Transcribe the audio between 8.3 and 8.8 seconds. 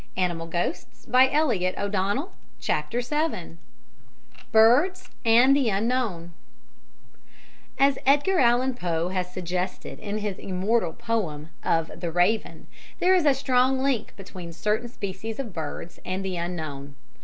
Allan